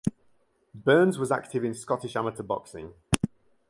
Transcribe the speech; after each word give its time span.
Berns 0.73 1.19
was 1.19 1.31
active 1.31 1.63
in 1.63 1.75
Scottish 1.75 2.15
amateur 2.15 2.41
boxing. 2.41 2.93